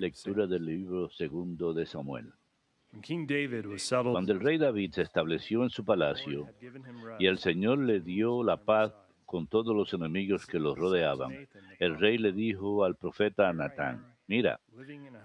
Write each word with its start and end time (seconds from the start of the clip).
Lectura 0.00 0.46
del 0.46 0.64
libro 0.64 1.10
segundo 1.10 1.74
de 1.74 1.84
Samuel. 1.84 2.32
When 2.92 3.02
King 3.02 3.26
David 3.26 3.66
was 3.66 3.82
settled, 3.82 4.12
Cuando 4.12 4.32
el 4.32 4.40
rey 4.40 4.56
David 4.56 4.92
se 4.92 5.02
estableció 5.02 5.64
en 5.64 5.68
su 5.68 5.84
palacio 5.84 6.48
y 7.18 7.26
el 7.26 7.36
Señor 7.36 7.80
le 7.80 8.00
dio 8.00 8.42
la 8.42 8.56
paz 8.56 8.94
con 9.26 9.46
todos 9.48 9.76
los 9.76 9.92
enemigos 9.92 10.46
que 10.46 10.58
los 10.58 10.78
rodeaban, 10.78 11.46
el 11.78 11.98
rey 11.98 12.16
le 12.16 12.32
dijo 12.32 12.84
al 12.84 12.96
profeta 12.96 13.52
Natán, 13.52 14.02
mira, 14.26 14.58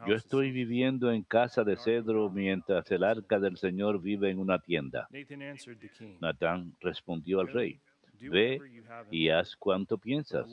yo 0.05 0.15
estoy 0.15 0.47
cedar." 0.47 0.55
viviendo 0.55 1.09
en 1.09 1.23
casa 1.23 1.63
de 1.63 1.77
cedro 1.77 2.29
mientras 2.29 2.91
el 2.91 3.05
arca 3.05 3.39
del 3.39 3.55
Señor 3.55 4.01
vive 4.01 4.31
en 4.31 4.39
una 4.39 4.59
tienda. 4.59 5.07
Natán 6.19 6.75
respondió 6.81 7.39
al 7.39 7.47
rey, 7.47 7.79
ve 8.19 8.59
y 9.11 9.29
haz 9.29 9.55
cuanto 9.55 9.97
piensas, 9.97 10.45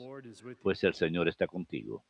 pues 0.61 0.85
el 0.85 0.93
Señor 0.93 1.27
está 1.27 1.47
contigo. 1.47 2.05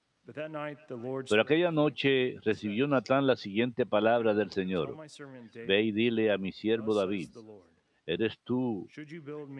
Pero 1.30 1.42
aquella 1.42 1.72
noche 1.72 2.38
recibió 2.44 2.88
Natán 2.88 3.28
la 3.28 3.36
siguiente 3.36 3.86
palabra 3.86 4.34
del 4.34 4.52
Señor. 4.52 4.96
Ve 5.68 5.82
y 5.84 5.92
dile 5.92 6.32
a 6.32 6.38
mi 6.38 6.52
siervo 6.52 6.94
"Thus 6.94 6.98
David, 6.98 7.30
¿eres 8.06 8.38
tú 8.44 8.88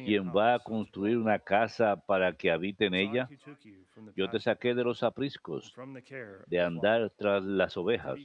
quien 0.06 0.30
va 0.30 0.56
a 0.56 0.60
construir 0.60 1.18
una 1.18 1.40
casa 1.40 1.96
para 1.96 2.34
que 2.34 2.52
habite 2.52 2.86
en 2.86 2.96
ella? 2.96 3.30
Yo 4.16 4.30
te 4.30 4.40
saqué 4.40 4.76
de 4.76 4.84
los 4.84 5.04
apriscos, 5.04 5.74
de 6.48 6.62
andar 6.62 7.12
tras 7.18 7.44
las 7.44 7.78
ovejas, 7.78 8.20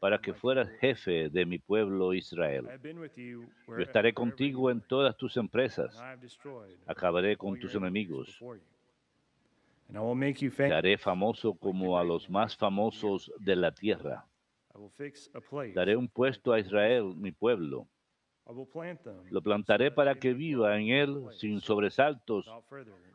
para 0.00 0.18
que 0.18 0.34
fueras 0.34 0.68
jefe 0.80 1.28
de 1.30 1.46
mi 1.46 1.58
pueblo 1.58 2.14
Israel. 2.14 2.68
Yo 3.66 3.78
estaré 3.78 4.12
contigo 4.12 4.70
en 4.70 4.80
todas 4.80 5.16
tus 5.16 5.36
empresas. 5.36 5.96
Acabaré 6.86 7.36
con 7.36 7.58
tus 7.58 7.74
enemigos. 7.74 8.40
Te 9.92 10.72
haré 10.72 10.98
famoso 10.98 11.54
como 11.54 11.98
a 11.98 12.04
los 12.04 12.28
más 12.30 12.56
famosos 12.56 13.32
de 13.38 13.56
la 13.56 13.72
tierra. 13.72 14.26
Daré 15.74 15.96
un 15.96 16.08
puesto 16.08 16.52
a 16.52 16.60
Israel, 16.60 17.14
mi 17.16 17.32
pueblo. 17.32 17.88
I 18.48 18.52
will 18.52 18.66
plant 18.66 19.02
them 19.02 19.22
Lo 19.30 19.42
plantaré 19.42 19.90
para 19.90 20.14
que 20.14 20.34
viva 20.34 20.76
en 20.78 20.88
él 20.88 21.26
sin 21.32 21.60
sobresaltos. 21.60 22.50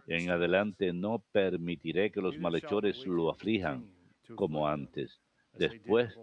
En 0.08 0.30
adelante 0.30 0.94
no 0.94 1.20
permitiré 1.32 2.12
que 2.12 2.22
los 2.22 2.38
malhechores 2.38 3.06
lo 3.06 3.30
aflijan 3.30 3.92
como 4.36 4.68
antes, 4.68 5.20
después, 5.54 6.18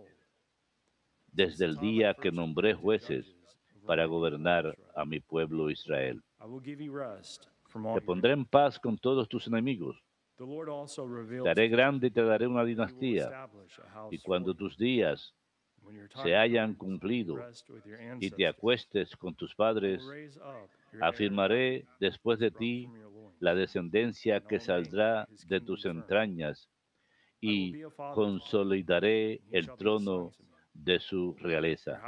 desde 1.27 1.64
el 1.64 1.77
día 1.77 2.14
que 2.14 2.30
nombré 2.30 2.75
jueces 2.75 3.36
para 3.86 4.06
gobernar 4.06 4.77
a 4.95 5.05
mi 5.05 5.20
pueblo 5.20 5.70
Israel. 5.70 6.23
Te 7.95 8.00
pondré 8.00 8.33
en 8.33 8.45
paz 8.45 8.78
con 8.78 8.97
todos 8.98 9.28
tus 9.28 9.47
enemigos. 9.47 10.03
Te 11.45 11.51
haré 11.51 11.69
grande 11.69 12.07
y 12.09 12.11
te 12.11 12.23
daré 12.23 12.47
una 12.47 12.65
dinastía. 12.65 13.48
Y 14.11 14.19
cuando 14.19 14.55
tus 14.55 14.77
días 14.77 15.35
se 16.23 16.37
hayan 16.37 16.75
cumplido 16.75 17.37
y 18.21 18.31
te 18.31 18.47
acuestes 18.47 19.17
con 19.17 19.35
tus 19.35 19.55
padres, 19.55 20.03
afirmaré 21.01 21.85
después 22.01 22.39
de 22.39 22.51
ti 22.51 22.89
la 23.41 23.55
descendencia 23.55 24.41
que 24.41 24.61
saldrá 24.61 25.27
de 25.48 25.61
tus 25.61 25.85
entrañas 25.87 26.69
y 27.41 27.73
consolidaré 28.15 29.41
el 29.51 29.67
trono 29.77 30.33
de 30.75 31.01
su 31.01 31.35
realeza. 31.41 32.01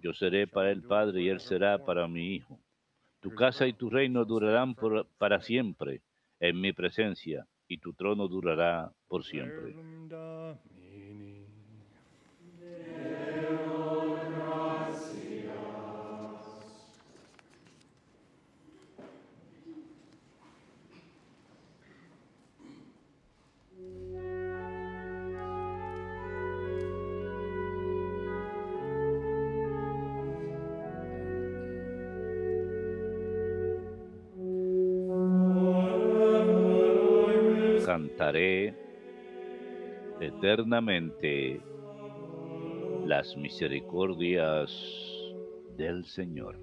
Yo 0.00 0.12
seré 0.12 0.46
para 0.46 0.70
el 0.70 0.82
Padre 0.82 1.22
y 1.22 1.28
Él 1.28 1.40
será 1.40 1.78
para 1.84 2.06
mi 2.08 2.34
Hijo. 2.36 2.58
Tu 3.20 3.34
casa 3.34 3.66
y 3.66 3.72
tu 3.72 3.90
reino 3.90 4.24
durarán 4.24 4.74
por- 4.74 5.06
para 5.18 5.40
siempre 5.40 6.00
en 6.40 6.60
mi 6.60 6.72
presencia, 6.72 7.46
y 7.68 7.78
tu 7.78 7.94
trono 7.94 8.28
durará 8.28 8.92
por 9.08 9.24
siempre. 9.24 9.76
Cantaré 37.90 38.72
eternamente 40.20 41.60
las 43.04 43.36
misericordias 43.36 44.70
del 45.76 46.04
Señor. 46.04 46.56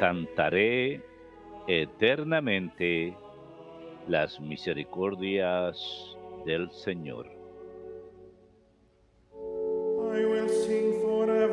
Cantaré 0.00 1.02
eternamente 1.68 3.16
las 4.08 4.40
misericordias 4.40 5.78
del 6.44 6.68
Señor. 6.72 7.30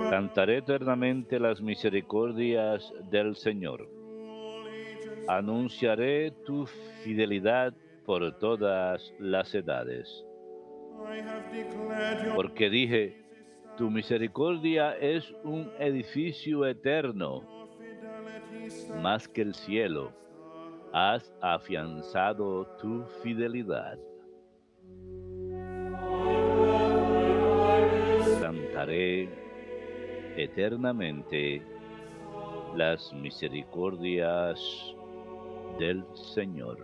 Cantaré 0.09 0.57
eternamente 0.57 1.39
las 1.39 1.61
misericordias 1.61 2.91
del 3.11 3.35
Señor. 3.35 4.00
Anunciaré 5.27 6.31
tu 6.45 6.65
fidelidad 7.03 7.73
por 8.05 8.37
todas 8.39 9.13
las 9.19 9.53
edades. 9.53 10.25
Porque 12.35 12.69
dije, 12.69 13.15
tu 13.77 13.89
misericordia 13.89 14.95
es 14.97 15.33
un 15.43 15.71
edificio 15.79 16.65
eterno, 16.65 17.43
más 19.01 19.27
que 19.27 19.41
el 19.41 19.53
cielo. 19.53 20.11
Has 20.93 21.33
afianzado 21.41 22.65
tu 22.81 23.03
fidelidad. 23.23 23.97
Cantaré 28.41 29.29
eternamente 30.35 31.61
las 32.75 33.13
misericordias 33.13 34.95
del 35.81 36.05
Señor. 36.13 36.77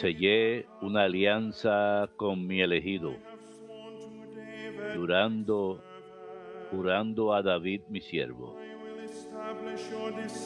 Sellé 0.00 0.66
una 0.80 1.02
alianza 1.02 2.08
con 2.16 2.46
mi 2.46 2.62
elegido, 2.62 3.14
David. 4.96 5.82
jurando, 6.70 7.34
a 7.34 7.42
David 7.42 7.82
mi 7.90 8.00
siervo. 8.00 8.56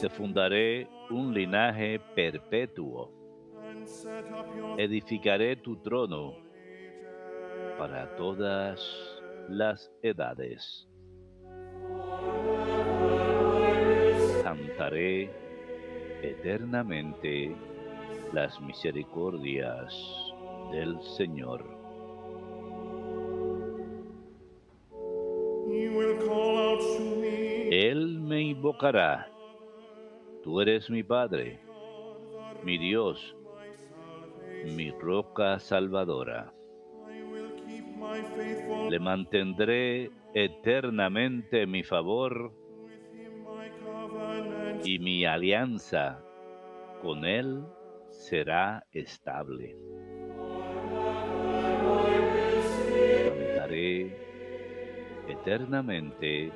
Te 0.01 0.09
descent 0.09 0.09
fundaré 0.09 0.89
un 1.09 1.33
linaje 1.33 1.99
perpetuo, 2.15 3.11
edificaré 4.77 5.55
tu 5.55 5.77
trono 5.77 6.35
para 7.77 8.13
todas 8.17 8.79
las 9.47 9.89
edades. 10.01 10.89
Cantaré 14.55 15.29
eternamente 16.21 17.53
las 18.31 18.61
misericordias 18.61 19.93
del 20.71 20.97
Señor. 21.17 21.61
Él 27.69 28.19
me 28.21 28.43
invocará. 28.43 29.29
Tú 30.41 30.61
eres 30.61 30.89
mi 30.89 31.03
Padre, 31.03 31.59
mi 32.63 32.77
Dios, 32.77 33.35
mi 34.73 34.89
roca 34.91 35.59
salvadora. 35.59 36.53
Le 38.89 38.99
mantendré 38.99 40.11
eternamente 40.33 41.67
mi 41.67 41.83
favor 41.83 42.64
y 44.83 44.99
mi 44.99 45.25
alianza 45.25 46.19
con 47.01 47.25
Él 47.25 47.65
será 48.11 48.85
estable. 48.91 49.75
Cantaré 53.25 54.17
eternamente 55.27 56.51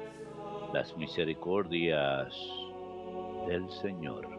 las 0.74 0.96
misericordias 0.98 2.36
del 3.48 3.70
Señor. 3.70 4.39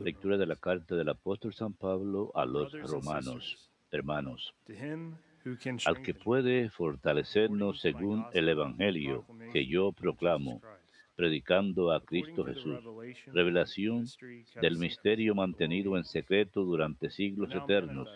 Lectura 0.00 0.36
de 0.36 0.44
la 0.44 0.56
carta 0.56 0.94
del 0.94 1.08
apóstol 1.08 1.54
San 1.54 1.72
Pablo 1.72 2.30
a 2.34 2.44
los 2.44 2.70
romanos. 2.82 3.70
Hermanos, 3.90 4.52
to 4.66 4.74
him 4.74 5.16
who 5.46 5.56
can 5.56 5.78
al 5.86 6.02
que 6.02 6.12
puede 6.12 6.68
fortalecernos 6.68 7.80
según 7.80 8.26
el 8.34 8.50
Evangelio 8.50 9.24
que 9.52 9.66
yo 9.66 9.92
proclamo, 9.92 10.60
predicando 11.16 11.90
a 11.90 12.04
Cristo 12.04 12.44
Jesús, 12.44 12.80
revelación 13.32 14.04
del 14.60 14.76
misterio 14.76 15.34
mantenido 15.34 15.96
en 15.96 16.04
secreto 16.04 16.64
durante 16.64 17.08
siglos 17.08 17.50
eternos 17.54 18.10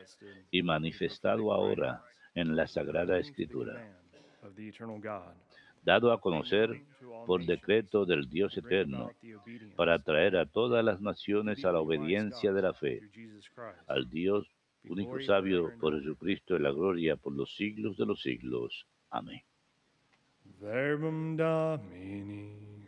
y 0.51 0.63
manifestado 0.63 1.55
ahora 1.55 2.03
en 2.35 2.55
la 2.55 2.67
Sagrada 2.67 3.19
Escritura, 3.19 3.97
dado 5.87 6.13
a 6.13 6.21
conocer 6.21 6.83
por 7.27 7.47
decreto 7.47 8.05
del 8.05 8.29
Dios 8.29 8.57
eterno, 8.57 9.11
para 9.77 9.95
atraer 9.95 10.37
a 10.37 10.45
todas 10.45 10.85
las 10.85 11.01
naciones 11.01 11.65
a 11.65 11.73
la 11.73 11.81
obediencia 11.81 12.53
de 12.53 12.63
la 12.63 12.75
fe, 12.75 13.01
al 13.87 14.11
Dios 14.11 14.47
único 14.89 15.21
sabio 15.21 15.73
por 15.81 15.99
Jesucristo 15.99 16.57
en 16.57 16.65
la 16.65 16.71
gloria 16.71 17.17
por 17.17 17.33
los 17.33 17.55
siglos 17.57 17.97
de 17.97 18.07
los 18.07 18.21
siglos. 18.21 18.87
Amén. 19.11 19.43
Verbum 20.61 21.37
Domini. 21.37 22.87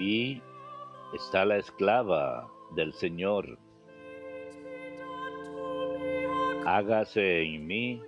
Aquí 0.00 0.40
está 1.12 1.44
la 1.44 1.58
esclava 1.58 2.50
del 2.74 2.94
Señor. 2.94 3.58
Hágase 6.64 7.42
en 7.42 7.66
mí 7.66 8.02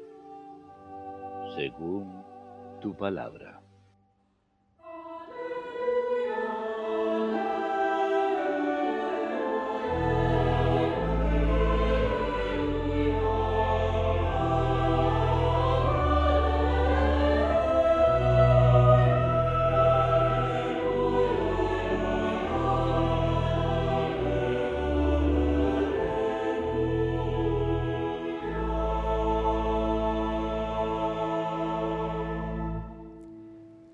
según 1.55 2.25
tu 2.81 2.97
palabra. 2.97 3.52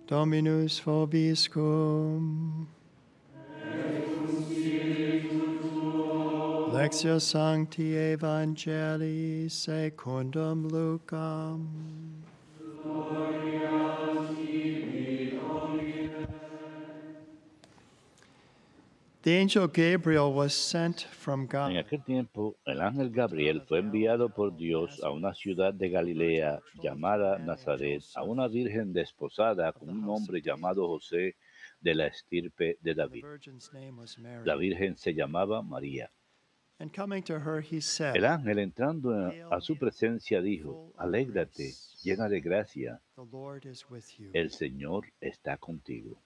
Dominus 0.09 0.81
vobiscum. 0.81 2.67
Lectio 6.73 7.21
Sancti 7.21 7.95
Evangelii 7.95 9.51
secundum 9.51 10.71
Lucam. 10.71 11.98
The 19.29 19.37
angel 19.37 19.69
Gabriel 19.69 20.33
was 20.33 20.55
sent 20.55 21.03
from 21.03 21.43
En 21.43 21.47
God 21.49 21.77
aquel 21.77 22.03
tiempo, 22.03 22.57
el 22.65 22.81
ángel 22.81 23.11
Gabriel 23.11 23.61
fue 23.61 23.81
enviado 23.81 24.31
por 24.31 24.57
Dios 24.57 25.03
a 25.05 25.11
una 25.11 25.35
ciudad 25.35 25.75
de 25.75 25.91
Galilea 25.91 26.61
llamada 26.83 27.39
Nazaret, 27.39 28.03
a 28.15 28.23
una 28.23 28.49
virgen 28.49 28.95
desposada 28.95 29.71
con 29.75 29.91
un 29.91 30.09
hombre 30.09 30.41
llamado 30.41 30.89
José 30.89 31.37
de 31.79 31.95
la 31.95 32.07
estirpe 32.07 32.79
de 32.81 32.95
David. 32.95 33.23
La 34.47 34.57
virgen 34.57 34.97
se 34.97 35.13
llamaba 35.13 35.61
María. 35.61 36.11
And 36.79 36.91
coming 36.91 37.23
to 37.25 37.35
her, 37.41 37.61
he 37.61 37.83
said, 37.83 38.17
El 38.17 38.25
ángel 38.25 38.59
entrando 38.61 39.11
a 39.51 39.61
su 39.61 39.77
presencia 39.77 40.41
dijo, 40.41 40.95
Alégrate, 40.97 41.75
llena 42.03 42.29
de 42.29 42.41
gracia, 42.41 43.01
el 44.33 44.51
Señor 44.51 45.07
está 45.21 45.57
contigo. 45.57 46.23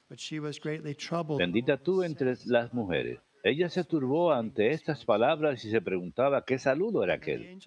Bendita 1.39 1.77
tú 1.77 2.03
entre 2.03 2.35
las 2.47 2.73
mujeres. 2.73 3.21
Ella 3.45 3.69
se 3.69 3.83
turbó 3.83 4.33
ante 4.33 4.71
estas 4.71 5.05
palabras 5.05 5.65
y 5.65 5.71
se 5.71 5.81
preguntaba 5.81 6.45
qué 6.45 6.59
saludo 6.59 7.03
era 7.03 7.15
aquel. 7.15 7.59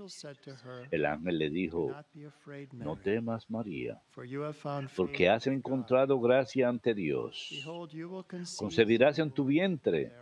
El 0.89 1.05
ángel 1.05 1.37
le 1.37 1.49
dijo, 1.49 1.93
no 2.71 2.95
temas 2.95 3.49
María, 3.49 4.01
porque 4.95 5.29
has 5.29 5.47
encontrado 5.47 6.17
gracia 6.21 6.69
ante 6.69 6.93
Dios. 6.93 7.49
Concebirás 8.57 9.19
en 9.19 9.31
tu 9.31 9.43
vientre 9.43 10.13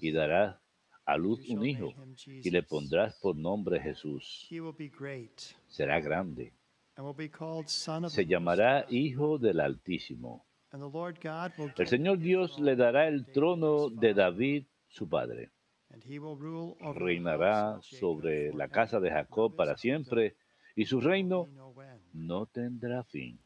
y 0.00 0.12
darás 0.12 0.56
a 1.04 1.18
luz 1.18 1.46
un 1.50 1.66
hijo 1.66 1.92
y 2.26 2.50
le 2.50 2.62
pondrás 2.62 3.18
por 3.20 3.36
nombre 3.36 3.78
Jesús. 3.78 4.48
Será 5.68 6.00
grande. 6.00 6.52
Se 8.08 8.26
llamará. 8.26 8.86
Hijo 8.88 9.38
del 9.38 9.60
Altísimo. 9.60 10.46
El 11.76 11.86
Señor 11.86 12.18
Dios 12.18 12.58
le 12.58 12.76
dará 12.76 13.08
el 13.08 13.26
trono 13.26 13.88
de 13.88 14.14
David, 14.14 14.64
su 14.88 15.08
padre. 15.08 15.50
Reinará 16.94 17.78
sobre 17.82 18.52
la 18.52 18.68
casa 18.68 19.00
de 19.00 19.10
Jacob 19.10 19.54
para 19.54 19.76
siempre 19.76 20.36
y 20.74 20.84
su 20.84 21.00
reino 21.00 21.48
no 21.54 21.82
end. 21.82 22.02
no 22.12 22.46
tendrá 22.46 23.04
fin. 23.04 23.38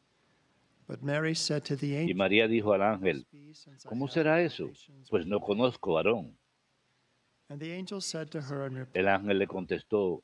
Y 2.07 2.13
María 2.13 2.47
dijo 2.47 2.73
al 2.73 2.81
"How 2.81 2.99
will 3.01 3.25
ángel, 3.25 3.27
¿cómo 3.85 4.07
será 4.09 4.41
eso? 4.41 4.69
Pues 5.09 5.25
no 5.25 5.39
man?" 5.39 5.47
conozco 5.47 6.01
in 8.69 8.75
reply, 8.75 8.99
El 8.99 9.07
ángel 9.07 9.39
le 9.39 9.47
contestó, 9.47 10.23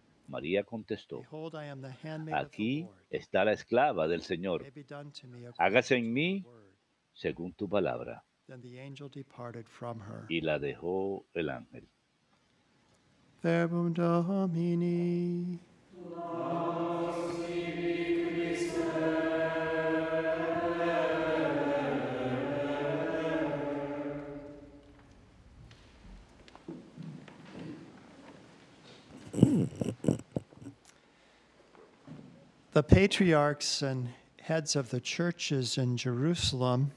María 0.31 0.63
contestó, 0.63 1.21
aquí 2.33 2.87
está 3.09 3.45
la 3.45 3.51
esclava 3.51 4.07
del 4.07 4.21
Señor, 4.21 4.65
hágase 5.57 5.97
en 5.97 6.13
mí 6.13 6.45
según 7.13 7.53
tu 7.53 7.67
palabra. 7.67 8.23
Y 10.29 10.41
la 10.41 10.57
dejó 10.59 11.25
el 11.33 11.49
ángel. 11.49 11.87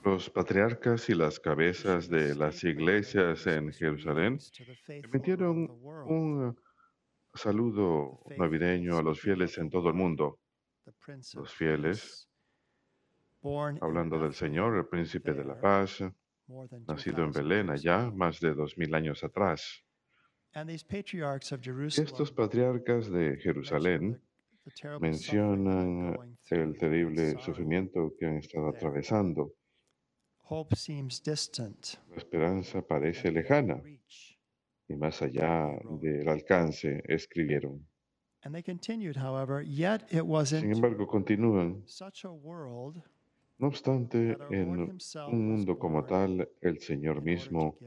Los 0.04 0.30
patriarcas 0.30 1.08
y 1.10 1.16
las 1.16 1.40
cabezas 1.40 2.08
de 2.08 2.36
las 2.36 2.62
iglesias 2.62 3.44
en 3.48 3.72
Jerusalén 3.72 4.38
emitieron 4.86 5.68
un 6.06 6.56
saludo 7.34 8.20
navideño 8.38 8.98
a 8.98 9.02
los 9.02 9.20
fieles 9.20 9.58
en 9.58 9.68
todo 9.68 9.88
el 9.88 9.94
mundo, 9.94 10.38
los 11.34 11.52
fieles, 11.52 12.28
hablando 13.80 14.20
del 14.20 14.32
Señor, 14.32 14.76
el 14.76 14.86
príncipe 14.86 15.32
de 15.34 15.44
la 15.44 15.60
paz, 15.60 15.98
nacido 16.86 17.24
en 17.24 17.32
Belén 17.32 17.70
allá 17.70 18.12
más 18.12 18.38
de 18.38 18.54
dos 18.54 18.78
mil 18.78 18.94
años 18.94 19.24
atrás. 19.24 19.82
Estos 21.98 22.30
patriarcas 22.30 23.10
de 23.10 23.36
Jerusalén 23.38 24.22
mencionan 25.00 26.16
el 26.50 26.78
terrible 26.78 27.36
sufrimiento 27.40 28.12
que 28.18 28.26
han 28.26 28.36
estado 28.38 28.68
atravesando. 28.68 29.52
La 30.50 32.16
esperanza 32.16 32.82
parece 32.82 33.32
lejana 33.32 33.82
y 34.88 34.94
más 34.94 35.22
allá 35.22 35.70
del 36.00 36.28
alcance, 36.28 37.02
escribieron. 37.06 37.86
Sin 40.60 40.72
embargo, 40.72 41.06
continúan. 41.06 41.84
No 43.56 43.68
obstante, 43.68 44.36
en 44.50 44.98
un 45.30 45.48
mundo 45.48 45.78
como 45.78 46.04
tal, 46.04 46.48
el 46.60 46.80
Señor 46.80 47.22
mismo 47.22 47.78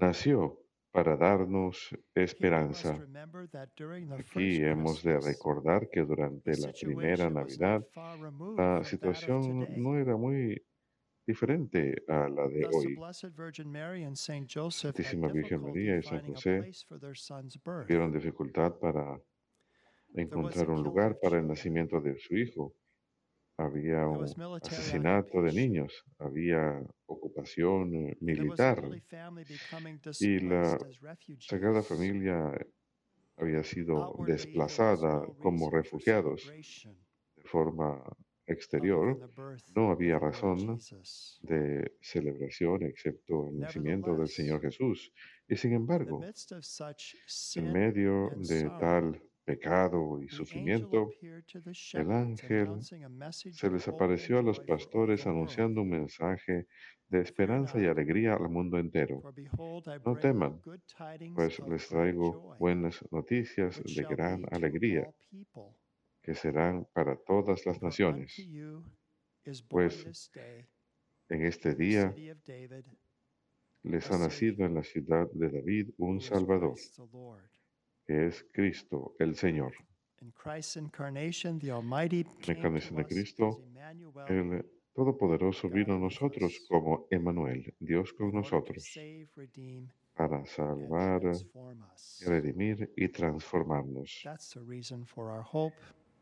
nació 0.00 0.65
para 0.96 1.14
darnos 1.14 1.94
esperanza. 2.14 2.98
Aquí 4.18 4.62
hemos 4.62 5.02
de 5.02 5.20
recordar 5.20 5.90
que 5.90 6.00
durante 6.00 6.56
la 6.56 6.72
primera 6.72 7.28
Navidad 7.28 7.86
la 8.56 8.82
situación 8.82 9.68
no 9.76 9.98
era 9.98 10.16
muy 10.16 10.58
diferente 11.26 12.02
a 12.08 12.30
la 12.30 12.48
de 12.48 12.66
hoy. 12.72 12.96
Santísima 14.70 15.28
Virgen 15.28 15.60
María 15.60 15.98
y 15.98 16.02
San 16.02 16.24
José 16.26 16.70
tuvieron 17.86 18.10
dificultad 18.10 18.72
para 18.78 19.20
encontrar 20.14 20.70
un 20.70 20.82
lugar 20.82 21.18
para 21.20 21.38
el 21.38 21.46
nacimiento 21.46 22.00
de 22.00 22.16
su 22.16 22.38
hijo. 22.38 22.74
Había 23.58 24.06
un 24.06 24.24
asesinato 24.62 25.40
de 25.40 25.52
niños, 25.52 26.04
había 26.18 26.82
ocupación 27.06 27.94
eh, 27.94 28.16
militar 28.20 28.82
y 30.20 30.38
la 30.40 30.78
Sagrada 31.40 31.82
Familia 31.82 32.52
había 33.36 33.64
sido 33.64 34.14
desplazada 34.26 35.26
como 35.42 35.70
refugiados 35.70 36.52
de 37.36 37.42
forma 37.44 38.02
exterior, 38.46 39.30
no 39.74 39.90
había 39.90 40.18
razón 40.18 40.78
de 41.42 41.92
celebración 42.00 42.82
excepto 42.84 43.48
el 43.48 43.58
nacimiento 43.58 44.16
del 44.16 44.28
Señor 44.28 44.60
Jesús. 44.60 45.12
Y 45.48 45.56
sin 45.56 45.72
embargo, 45.72 46.20
en 47.56 47.72
medio 47.72 48.30
de 48.36 48.70
tal 48.80 49.20
pecado 49.46 50.20
y 50.20 50.28
sufrimiento, 50.28 51.08
el 51.94 52.10
ángel 52.10 52.68
se 53.30 53.70
les 53.70 53.86
apareció 53.86 54.40
a 54.40 54.42
los 54.42 54.58
pastores 54.58 55.24
anunciando 55.26 55.82
un 55.82 55.90
mensaje 55.90 56.66
de 57.08 57.20
esperanza 57.20 57.80
y 57.80 57.86
alegría 57.86 58.34
al 58.34 58.48
mundo 58.48 58.76
entero. 58.76 59.22
No 60.04 60.16
teman, 60.16 60.60
pues 61.36 61.60
les 61.60 61.88
traigo 61.88 62.56
buenas 62.58 63.04
noticias 63.12 63.80
de 63.84 64.02
gran 64.02 64.44
alegría 64.50 65.08
que 66.22 66.34
serán 66.34 66.84
para 66.92 67.16
todas 67.16 67.64
las 67.66 67.80
naciones. 67.80 68.34
Pues 69.68 70.32
en 71.28 71.42
este 71.44 71.76
día 71.76 72.12
les 73.84 74.10
ha 74.10 74.18
nacido 74.18 74.66
en 74.66 74.74
la 74.74 74.82
ciudad 74.82 75.30
de 75.30 75.50
David 75.50 75.90
un 75.98 76.20
Salvador 76.20 76.74
que 78.06 78.26
es 78.26 78.46
Cristo 78.52 79.14
el 79.18 79.34
Señor. 79.34 79.72
En 80.20 80.32
la 82.46 82.52
encarnación 82.54 82.96
de 82.96 83.04
Cristo, 83.04 83.62
el 84.28 84.64
Todopoderoso 84.94 85.68
vino 85.68 85.94
a 85.94 85.98
nosotros 85.98 86.64
como 86.68 87.06
Emmanuel, 87.10 87.74
Dios 87.78 88.12
con 88.14 88.32
nosotros, 88.32 88.82
para 90.14 90.46
salvar, 90.46 91.20
redimir 92.24 92.92
y 92.96 93.08
transformarnos. 93.08 94.26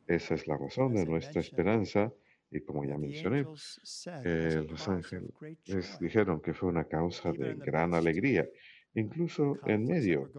Esa 0.06 0.34
es 0.34 0.46
la 0.46 0.56
razón 0.56 0.94
de 0.94 1.06
nuestra 1.06 1.40
esperanza 1.40 2.12
y 2.50 2.60
como 2.60 2.84
ya 2.84 2.98
mencioné, 2.98 3.42
los 3.42 4.88
ángeles 4.88 5.30
les 5.66 5.98
dijeron 5.98 6.40
que 6.40 6.52
fue 6.52 6.68
una 6.68 6.84
causa 6.84 7.32
de 7.32 7.54
gran 7.54 7.94
alegría 7.94 8.48
incluso 8.94 9.58
en 9.66 9.84
medio 9.84 10.30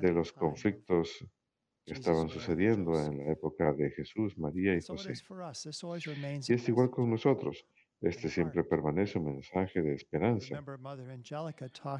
de 0.00 0.12
los 0.12 0.32
conflictos 0.32 1.24
que 1.84 1.94
estaban 1.94 2.28
sucediendo 2.28 2.98
en 2.98 3.18
la 3.18 3.32
época 3.32 3.72
de 3.72 3.90
Jesús, 3.90 4.36
María 4.38 4.74
y 4.76 4.80
José. 4.80 5.12
Y 6.48 6.52
es 6.52 6.68
igual 6.68 6.90
con 6.90 7.10
nosotros. 7.10 7.66
Este 8.00 8.30
siempre 8.30 8.64
permanece 8.64 9.18
un 9.18 9.26
mensaje 9.26 9.82
de 9.82 9.94
esperanza 9.94 10.64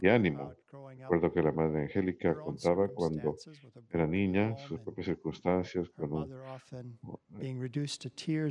y 0.01 0.09
ánimo. 0.09 0.55
Recuerdo 0.99 1.31
que 1.31 1.43
la 1.43 1.53
Madre 1.53 1.83
Angélica 1.83 2.35
contaba 2.35 2.89
cuando 2.89 3.37
era 3.91 4.07
niña 4.07 4.57
sus 4.57 4.81
propias 4.81 5.07
circunstancias 5.07 5.91
con 5.91 6.27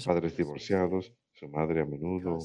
padres 0.05 0.37
divorciados, 0.37 1.11
su 1.33 1.47
madre 1.47 1.81
a 1.81 1.85
menudo 1.85 2.37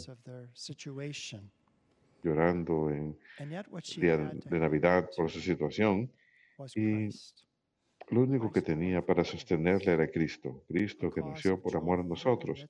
llorando 2.25 2.91
en 2.91 3.17
día 4.01 4.17
de 4.17 4.59
Navidad 4.59 5.11
por 5.17 5.31
su 5.31 5.41
situación 5.41 6.11
y 6.75 7.09
lo 8.09 8.23
único 8.23 8.53
que 8.53 8.63
tenía 8.63 9.05
para 9.05 9.25
sostenerle 9.25 9.93
era 9.93 10.09
Cristo, 10.09 10.65
Cristo 10.69 11.11
que 11.11 11.23
nació 11.23 11.61
por 11.61 11.77
amor 11.77 12.01
a 12.01 12.03
nosotros, 12.03 12.67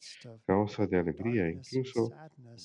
causa 0.46 0.86
de 0.86 0.98
alegría 0.98 1.48
incluso 1.50 2.10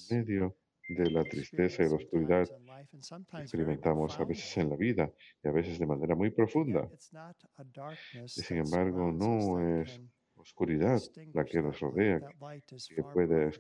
en 0.10 0.18
medio 0.18 0.56
de 0.90 1.12
la 1.12 1.24
tristeza 1.24 1.84
y 1.84 1.90
la 1.90 1.96
oscuridad. 1.96 2.48
que 2.48 3.42
experimentamos 3.42 4.20
a 4.20 4.26
veces 4.26 4.58
en 4.58 4.70
la 4.70 4.76
vida 4.76 5.12
y 5.44 5.48
a 5.48 5.52
veces 5.52 5.78
de 5.78 5.86
manera 5.86 6.16
muy 6.16 6.32
profunda. 6.32 6.90
Y 8.24 8.42
sin 8.42 8.58
embargo, 8.58 9.12
no 9.12 9.60
es 9.82 10.02
oscuridad 10.36 11.00
la 11.34 11.44
que 11.46 11.62
nos 11.62 11.80
rodea, 11.80 12.20
que 12.96 13.04
puede 13.04 13.52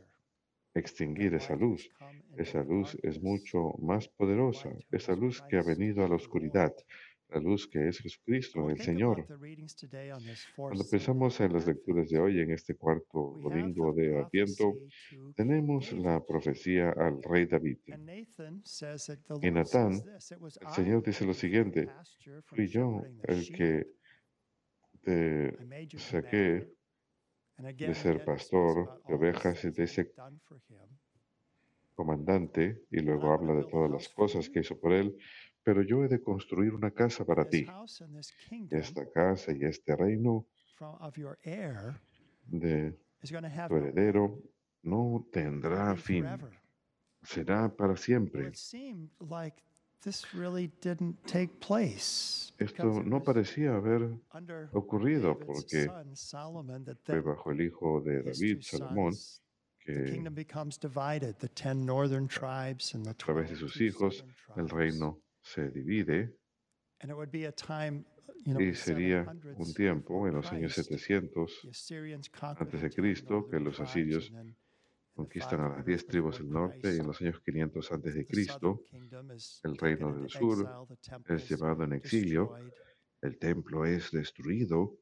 extinguir 0.74 1.34
esa 1.34 1.56
luz. 1.56 1.90
Esa 2.38 2.64
luz 2.64 2.98
es 3.04 3.22
mucho 3.22 3.74
más 3.80 4.08
poderosa, 4.08 4.70
esa 4.92 5.16
luz 5.16 5.42
que 5.50 5.58
ha 5.58 5.64
venido 5.64 6.06
a 6.06 6.08
la 6.08 6.16
oscuridad, 6.16 6.74
la 7.30 7.40
luz 7.40 7.68
que 7.68 7.88
es 7.88 8.00
Jesucristo, 8.00 8.70
el 8.70 8.82
Señor. 8.82 9.26
Cuando 10.56 10.84
pensamos 10.90 11.40
en 11.42 11.54
las 11.54 11.68
lecturas 11.68 12.10
de 12.10 12.20
hoy, 12.20 12.40
en 12.40 12.52
este 12.52 12.76
cuarto 12.76 13.38
domingo 13.42 13.94
de 13.94 14.20
Adviento, 14.20 14.74
tenemos 15.36 15.92
la 15.94 16.26
profecía 16.26 16.90
al 16.92 17.22
rey 17.22 17.46
David. 17.46 17.78
Y 19.42 19.52
Natán, 19.52 19.94
el 19.94 20.70
Señor 20.74 21.04
dice 21.04 21.26
lo 21.26 21.34
siguiente, 21.34 21.88
fui 22.46 22.68
yo 22.68 23.04
el 23.24 23.52
que 23.52 23.88
te 25.04 25.56
saqué 25.98 26.68
de 27.60 27.94
ser 27.94 28.24
pastor 28.24 29.04
de 29.08 29.14
ovejas 29.14 29.64
y 29.66 29.72
de 29.72 29.84
ese 29.84 30.14
comandante, 31.94 32.86
y 32.90 33.00
luego 33.02 33.34
habla 33.34 33.54
de 33.56 33.66
todas 33.66 33.92
las 33.92 34.08
cosas 34.10 34.50
que 34.50 34.62
hizo 34.62 34.80
por 34.80 34.94
él, 34.94 35.18
pero 35.64 35.82
yo 35.82 36.04
he 36.04 36.08
de 36.08 36.22
construir 36.22 36.74
una 36.74 36.92
casa 36.92 37.26
para 37.26 37.48
ti. 37.50 37.66
Esta 38.72 39.12
casa 39.12 39.52
y 39.52 39.66
este 39.66 39.96
reino 39.96 40.46
de 42.46 42.98
tu 43.68 43.76
heredero 43.76 44.42
no 44.84 45.28
tendrá 45.32 45.96
fin, 45.98 46.26
será 47.22 47.76
para 47.76 47.98
siempre. 47.98 48.52
Esto 52.58 53.04
no 53.04 53.22
parecía 53.24 53.76
haber 53.76 54.10
ocurrido 54.74 55.38
porque 55.40 55.90
fue 57.04 57.22
bajo 57.22 57.52
el 57.52 57.62
hijo 57.62 58.02
de 58.02 58.24
David, 58.24 58.62
Salomón, 58.62 59.14
que 59.80 59.94
a 63.08 63.14
través 63.14 63.50
de 63.50 63.56
sus 63.56 63.80
hijos 63.82 64.26
el 64.56 64.70
reino 64.70 65.22
se 65.42 65.70
divide 65.70 66.36
y 68.46 68.74
sería 68.74 69.26
un 69.58 69.74
tiempo 69.74 70.28
en 70.28 70.36
los 70.36 70.52
años 70.52 70.74
700 70.74 71.68
antes 72.58 72.82
de 72.82 72.90
Cristo 72.90 73.48
que 73.50 73.60
los 73.60 73.80
asirios 73.80 74.32
conquistan 75.20 75.60
a 75.60 75.70
las 75.76 75.86
diez 75.86 76.06
tribus 76.06 76.38
del 76.38 76.50
norte 76.50 76.96
y 76.96 77.00
en 77.00 77.08
los 77.08 77.20
años 77.22 77.42
500 77.42 77.92
antes 77.92 78.14
de 78.16 78.26
Cristo, 78.26 78.84
el 79.64 79.78
reino 79.78 80.16
del 80.16 80.30
sur 80.30 80.58
es 81.28 81.50
llevado 81.50 81.84
en 81.84 81.94
exilio, 81.94 82.56
el 83.22 83.38
templo 83.38 83.86
es 83.86 84.12
destruido 84.12 84.98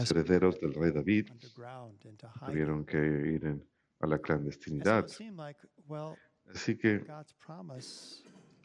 Los 0.00 0.10
herederos 0.10 0.60
del 0.60 0.74
rey 0.74 0.92
David 0.92 1.28
tuvieron 2.46 2.84
que 2.84 2.98
ir 2.98 3.66
a 4.00 4.06
la 4.06 4.18
clandestinidad. 4.18 5.06
Así 6.54 6.76
que 6.76 7.04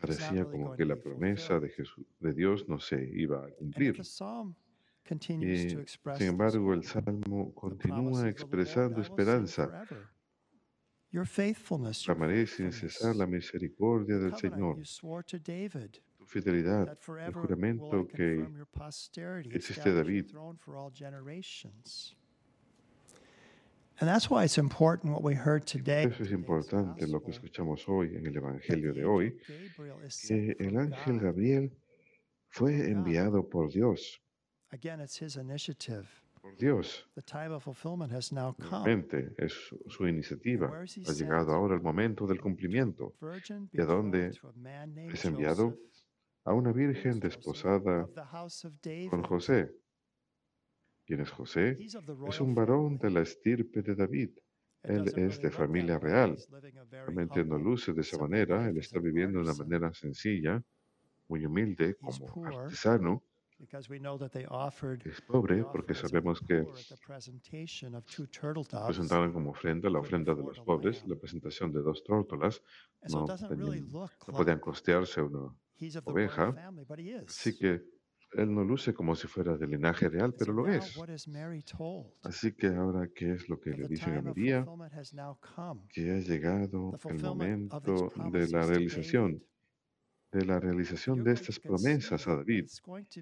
parecía 0.02 0.44
como 0.44 0.76
que 0.76 0.86
la 0.86 0.98
promesa 0.98 1.60
de, 1.62 1.70
Jesús, 1.70 2.06
de 2.20 2.34
Dios 2.34 2.68
no 2.68 2.78
se 2.78 3.02
iba 3.14 3.46
a 3.46 3.50
cumplir. 3.52 4.02
Y, 5.42 5.70
sin 6.18 6.28
embargo, 6.28 6.74
el 6.74 6.84
Salmo 6.84 7.54
continúa 7.54 8.30
expresando 8.30 9.02
esperanza. 9.02 9.86
Clamaré 12.06 12.48
sin 12.48 12.72
cesar 12.72 13.16
la 13.16 13.26
misericordia 13.26 14.18
del 14.18 14.36
Señor. 14.36 14.78
Tu 16.18 16.26
fidelidad, 16.26 16.98
el 17.26 17.34
juramento 17.34 18.08
que 18.08 18.46
hiciste 19.54 19.94
David. 19.94 20.26
Eso 24.00 24.38
es 26.24 26.32
importante 26.32 27.08
lo 27.08 27.24
que 27.24 27.32
escuchamos 27.32 27.88
hoy 27.88 28.16
en 28.16 28.28
el 28.28 28.36
Evangelio 28.36 28.94
de 28.94 29.06
hoy, 29.06 29.38
que 30.28 30.56
el 30.60 30.78
ángel 30.78 31.20
Gabriel 31.20 31.72
fue 32.50 32.92
enviado 32.92 33.50
por 33.50 33.72
Dios 33.72 34.22
por 36.42 36.58
Dios. 36.58 37.10
Nuevamente 38.60 39.34
es 39.38 39.54
su 39.88 40.08
iniciativa. 40.08 40.72
Ha 41.08 41.14
llegado 41.14 41.54
ahora 41.54 41.76
el 41.76 41.82
momento 41.82 42.26
del 42.26 42.40
cumplimiento. 42.40 43.14
¿Y 43.72 43.82
a 43.82 43.86
dónde 43.86 44.32
es 45.12 45.26
enviado? 45.26 45.78
A 46.44 46.54
una 46.54 46.72
virgen 46.72 47.20
desposada 47.20 48.08
con 49.10 49.24
José. 49.24 49.72
¿Quién 51.06 51.22
es 51.22 51.30
José? 51.32 51.78
Es 52.28 52.42
un 52.42 52.54
varón 52.56 52.98
de 52.98 53.12
la 53.12 53.22
estirpe 53.22 53.82
de 53.82 53.96
David. 53.96 54.32
Él 54.84 55.12
es 55.18 55.42
de 55.42 55.52
familia 55.52 56.00
real. 56.00 56.38
Realmente 56.90 57.44
no 57.44 57.58
luce 57.58 57.94
de 57.94 58.02
esa 58.02 58.18
manera. 58.18 58.70
Él 58.70 58.78
está 58.78 59.00
viviendo 59.00 59.40
de 59.40 59.46
una 59.50 59.54
manera 59.54 59.94
sencilla, 59.94 60.64
muy 61.28 61.46
humilde, 61.46 61.96
como 61.96 62.46
artesano. 62.46 63.24
Es 63.60 65.22
pobre 65.22 65.64
porque 65.72 65.94
sabemos 65.96 66.42
que 66.42 66.64
presentaron 68.86 69.34
como 69.34 69.50
ofrenda 69.50 69.90
la 69.90 70.00
ofrenda 70.00 70.36
de 70.36 70.44
los 70.44 70.60
pobres, 70.60 71.04
la 71.08 71.16
presentación 71.16 71.72
de 71.72 71.82
dos 71.82 72.04
tórtolas. 72.04 72.62
No, 73.10 73.26
podían 74.28 74.60
costearse 74.60 75.22
una 75.22 75.56
oveja. 76.06 76.56
Así 77.28 77.58
que 77.58 77.82
él 78.34 78.54
no 78.54 78.64
luce 78.64 78.94
como 78.94 79.16
si 79.16 79.28
fuera 79.28 79.58
de 79.58 79.66
linaje 79.66 80.10
real, 80.10 80.36
pero 80.38 80.54
lo 80.54 80.68
es. 80.68 80.96
Así 82.24 82.52
que 82.54 82.68
ahora, 82.68 83.08
¿qué 83.16 83.34
es 83.34 83.50
lo 83.50 83.60
que 83.60 83.72
le 83.72 83.88
dicen 83.88 84.18
a 84.18 84.22
María? 84.22 84.66
Que 85.90 86.12
ha 86.12 86.20
llegado 86.20 86.92
el 87.10 87.22
momento 87.24 88.12
de 88.32 88.48
la 88.50 88.66
realización 88.66 89.42
de 90.32 90.46
la 90.46 90.60
realización 90.60 91.24
de 91.24 91.34
estas 91.34 91.60
promesas 91.60 92.28
a 92.28 92.36
David 92.36 92.68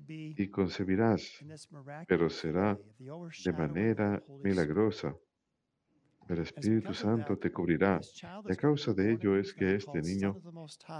y 0.08 0.48
concebirás, 0.50 1.40
pero 2.08 2.30
será 2.30 2.78
de 2.98 3.54
manera 3.54 4.24
milagrosa. 4.44 5.16
El 6.28 6.40
Espíritu 6.40 6.94
Santo 6.94 7.38
te 7.38 7.52
cubrirá. 7.52 8.02
Y 8.50 8.52
a 8.52 8.56
causa 8.56 8.94
de 8.94 9.14
ello 9.14 9.38
es 9.38 9.54
que 9.54 9.76
este 9.76 10.02
niño 10.02 10.42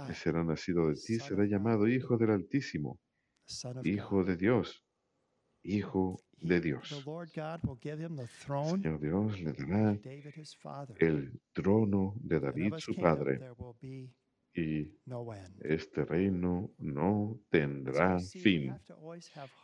que 0.06 0.14
será 0.14 0.44
nacido 0.44 0.88
de 0.88 0.94
ti 0.94 1.18
será 1.18 1.44
llamado 1.44 1.88
Hijo 1.88 2.16
del 2.16 2.30
Altísimo, 2.30 3.00
Hijo 3.82 4.22
de 4.22 4.36
Dios, 4.36 4.84
Hijo 5.64 6.20
de 6.36 6.60
Dios. 6.60 7.04
Señor 8.38 9.00
Dios 9.00 9.40
le 9.40 9.52
dará 9.52 9.98
el 11.00 11.40
trono 11.52 12.14
de 12.20 12.38
David, 12.38 12.74
su 12.78 12.94
padre 12.94 13.40
y 14.56 14.90
este 15.60 16.04
reino 16.06 16.70
no 16.78 17.38
tendrá 17.50 18.18
fin. 18.18 18.74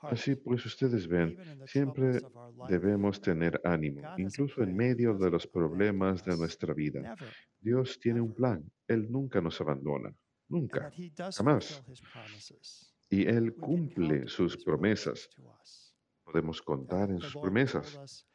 Así 0.03 0.37
pues, 0.37 0.67
ustedes 0.67 1.09
ven, 1.09 1.37
siempre 1.67 2.21
debemos 2.69 3.21
tener 3.21 3.59
ánimo, 3.65 4.03
incluso 4.19 4.63
en 4.63 4.77
medio 4.77 5.15
de 5.17 5.31
los 5.31 5.47
problemas 5.47 6.23
de 6.25 6.37
nuestra 6.37 6.75
vida. 6.75 7.17
Dios 7.59 7.99
tiene 8.01 8.21
un 8.21 8.35
plan, 8.35 8.63
Él 8.87 9.11
nunca 9.11 9.41
nos 9.41 9.59
abandona, 9.63 10.15
nunca, 10.49 10.93
jamás. 11.35 11.83
Y 13.09 13.27
Él 13.27 13.55
cumple 13.55 14.29
sus 14.29 14.63
promesas. 14.63 15.31
Podemos 16.25 16.61
contar 16.61 17.11
en 17.11 17.21
sus 17.21 17.41
promesas. 17.41 18.27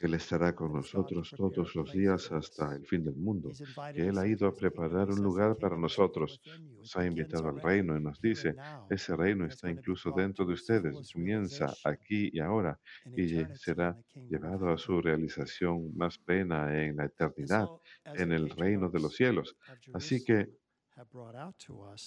Él 0.00 0.14
estará 0.14 0.54
con 0.54 0.72
nosotros 0.72 1.34
todos 1.36 1.74
los 1.74 1.92
días 1.92 2.32
hasta 2.32 2.74
el 2.74 2.86
fin 2.86 3.04
del 3.04 3.16
mundo. 3.16 3.50
Que 3.94 4.08
Él 4.08 4.18
ha 4.18 4.26
ido 4.26 4.46
a 4.46 4.54
preparar 4.54 5.10
un 5.10 5.22
lugar 5.22 5.56
para 5.56 5.76
nosotros. 5.76 6.40
Nos 6.78 6.96
ha 6.96 7.06
invitado 7.06 7.48
al 7.48 7.60
reino 7.60 7.96
y 7.96 8.02
nos 8.02 8.20
dice, 8.20 8.54
ese 8.88 9.14
reino 9.14 9.44
está 9.46 9.70
incluso 9.70 10.12
dentro 10.12 10.44
de 10.46 10.54
ustedes. 10.54 11.12
Comienza 11.12 11.74
aquí 11.84 12.30
y 12.32 12.40
ahora 12.40 12.78
y 13.16 13.44
será 13.54 13.96
llevado 14.14 14.70
a 14.70 14.78
su 14.78 15.00
realización 15.00 15.94
más 15.96 16.18
plena 16.18 16.82
en 16.82 16.96
la 16.96 17.04
eternidad, 17.06 17.68
en 18.04 18.32
el 18.32 18.50
reino 18.50 18.88
de 18.88 19.00
los 19.00 19.14
cielos. 19.14 19.56
Así 19.92 20.24
que 20.24 20.48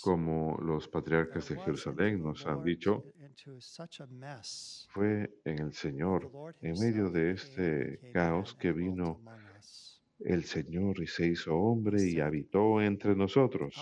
como 0.02 0.58
los 0.62 0.88
patriarcas 0.88 1.50
de 1.50 1.58
Jerusalén 1.58 2.22
nos 2.22 2.46
han 2.46 2.64
dicho, 2.64 3.04
fue 4.90 5.40
en 5.46 5.60
el 5.60 5.74
Señor, 5.74 6.32
en 6.62 6.80
medio 6.80 7.10
de 7.10 7.32
este 7.32 8.12
caos, 8.14 8.56
que 8.56 8.72
vino 8.72 9.20
el 10.20 10.44
Señor 10.44 11.02
y 11.02 11.08
se 11.08 11.28
hizo 11.28 11.56
hombre 11.56 12.04
y 12.04 12.20
habitó 12.20 12.82
entre 12.82 13.16
nosotros 13.16 13.76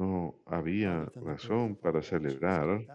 no 0.00 0.40
había 0.46 1.04
razón 1.14 1.76
para 1.76 2.00
celebrar 2.00 2.86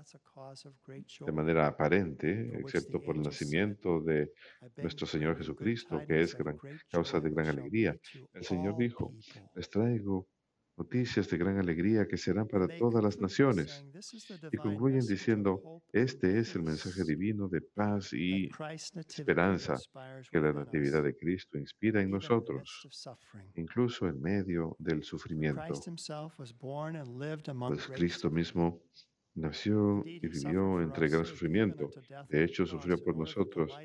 de 1.26 1.32
manera 1.32 1.68
aparente, 1.68 2.30
excepto 2.60 3.00
por 3.00 3.16
el 3.16 3.22
nacimiento 3.22 4.02
de 4.02 4.32
nuestro 4.78 5.06
Señor 5.06 5.38
Jesucristo, 5.38 6.02
que 6.08 6.22
es 6.22 6.36
gran, 6.36 6.58
causa 6.90 7.20
de 7.20 7.30
gran 7.30 7.48
alegría. 7.48 7.96
El 8.34 8.44
Señor 8.44 8.76
dijo, 8.78 9.14
les 9.54 9.70
traigo 9.70 10.28
noticias 10.78 11.30
de 11.30 11.38
gran 11.38 11.58
alegría 11.58 12.08
que 12.08 12.18
serán 12.18 12.48
para 12.48 12.68
todas 12.68 13.04
las 13.04 13.20
naciones. 13.20 13.86
Y 14.52 14.58
concluyen 14.58 15.06
diciendo, 15.06 15.82
este 15.92 16.40
es 16.40 16.56
el 16.56 16.64
mensaje 16.64 17.04
divino 17.04 17.48
de 17.48 17.62
paz 17.62 18.14
y 18.14 18.50
esperanza 19.08 19.76
que 20.32 20.40
la 20.40 20.54
Natividad 20.54 21.04
de 21.04 21.16
Cristo 21.16 21.58
inspira 21.58 22.02
en 22.02 22.12
nosotros, 22.12 22.88
incluso 23.56 24.08
en 24.08 24.22
medio 24.22 24.76
del 24.80 25.04
sufrimiento. 25.04 25.74
Pues 27.68 27.88
Cristo 27.88 28.30
mismo 28.30 28.82
nació 29.36 30.02
y 30.06 30.28
vivió 30.28 30.82
entre 30.82 31.10
gran 31.10 31.26
sufrimiento. 31.26 31.90
De 32.30 32.44
hecho, 32.44 32.66
sufrió 32.66 32.98
por 33.04 33.18
nosotros 33.18 33.78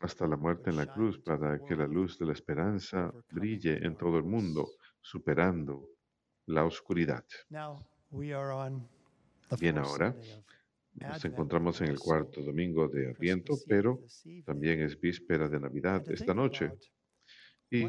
hasta 0.00 0.26
la 0.26 0.36
muerte 0.36 0.70
en 0.70 0.76
la 0.76 0.86
cruz 0.86 1.18
para 1.18 1.58
que 1.64 1.74
la 1.74 1.86
luz 1.86 2.18
de 2.18 2.26
la 2.26 2.32
esperanza 2.32 3.12
brille 3.30 3.84
en 3.84 3.96
todo 3.96 4.18
el 4.18 4.24
mundo, 4.24 4.68
superando 5.00 5.88
la 6.46 6.64
oscuridad. 6.64 7.24
Bien, 9.60 9.78
ahora 9.78 10.14
nos 10.94 11.24
encontramos 11.24 11.80
en 11.80 11.88
el 11.88 11.98
cuarto 11.98 12.42
domingo 12.42 12.88
de 12.88 13.10
Adviento, 13.10 13.54
pero 13.68 14.00
también 14.44 14.80
es 14.80 14.98
víspera 14.98 15.48
de 15.48 15.60
Navidad 15.60 16.02
esta 16.10 16.32
noche. 16.34 16.72
Y 17.70 17.84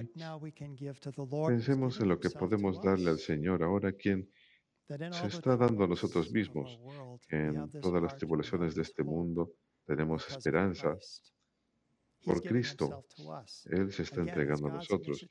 pensemos 1.48 2.00
en 2.00 2.10
lo 2.10 2.20
que 2.20 2.30
podemos 2.32 2.82
darle 2.82 3.12
al 3.12 3.20
Señor 3.20 3.64
ahora, 3.64 3.92
quien 3.94 4.30
se 4.88 5.28
está 5.28 5.56
dando 5.56 5.84
a 5.84 5.88
nosotros 5.88 6.32
mismos, 6.32 6.80
en 7.30 7.70
todas 7.82 8.02
las 8.02 8.18
tribulaciones 8.18 8.74
de 8.76 8.82
este 8.82 9.04
mundo 9.04 9.52
tenemos 9.86 10.28
esperanza. 10.30 10.98
Por 12.24 12.42
Cristo, 12.42 13.06
Él 13.66 13.92
se 13.92 14.04
está 14.04 14.22
entregando 14.22 14.68
a 14.68 14.74
nosotros. 14.74 15.28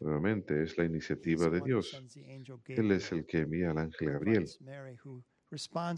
Nuevamente 0.00 0.62
es 0.62 0.76
la 0.76 0.84
iniciativa 0.84 1.48
de 1.48 1.60
Dios. 1.60 2.02
Él 2.66 2.90
es 2.92 3.12
el 3.12 3.24
que 3.24 3.38
envía 3.38 3.70
al 3.70 3.78
ángel 3.78 4.12
Gabriel, 4.12 4.46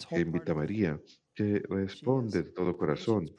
que 0.08 0.20
invita 0.20 0.52
a 0.52 0.54
María 0.54 1.00
que 1.36 1.62
responde 1.68 2.42
de 2.42 2.50
todo 2.50 2.74
corazón. 2.74 3.30